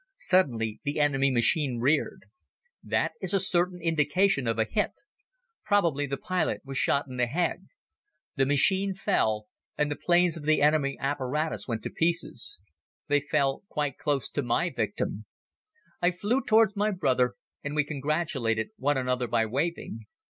Suddenly, 0.15 0.79
the 0.83 0.99
enemy 0.99 1.29
machine 1.29 1.77
reared. 1.79 2.23
That 2.83 3.11
is 3.21 3.35
a 3.35 3.39
certain 3.39 3.79
indication 3.79 4.47
of 4.47 4.57
a 4.57 4.63
hit. 4.65 4.93
Probably 5.63 6.07
the 6.07 6.17
pilot 6.17 6.61
was 6.65 6.79
shot 6.79 7.05
in 7.07 7.17
the 7.17 7.27
head. 7.27 7.67
The 8.35 8.47
machine 8.47 8.95
fell 8.95 9.45
and 9.77 9.91
the 9.91 9.95
planes 9.95 10.37
of 10.37 10.43
the 10.45 10.59
enemy 10.59 10.97
apparatus 10.99 11.67
went 11.67 11.83
to 11.83 11.91
pieces. 11.91 12.61
They 13.09 13.19
fell 13.19 13.61
quite 13.69 13.99
close 13.99 14.27
to 14.31 14.41
my 14.41 14.71
victim. 14.71 15.25
I 16.01 16.09
flew 16.09 16.41
towards 16.43 16.75
my 16.75 16.89
brother 16.89 17.35
and 17.63 17.75
we 17.75 17.83
congratulated 17.83 18.69
one 18.77 18.97
another 18.97 19.27
by 19.27 19.45
waving. 19.45 20.07